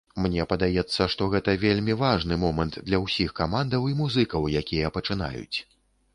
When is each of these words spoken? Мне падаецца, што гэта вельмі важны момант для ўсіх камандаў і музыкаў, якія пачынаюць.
Мне 0.25 0.43
падаецца, 0.51 1.05
што 1.13 1.27
гэта 1.33 1.53
вельмі 1.65 1.97
важны 1.99 2.39
момант 2.45 2.81
для 2.89 3.01
ўсіх 3.05 3.37
камандаў 3.41 3.87
і 3.93 3.95
музыкаў, 4.01 4.51
якія 4.65 4.95
пачынаюць. 4.99 5.57